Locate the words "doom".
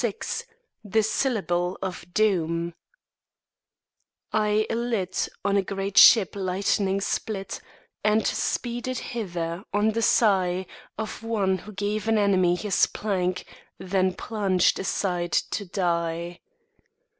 2.11-2.73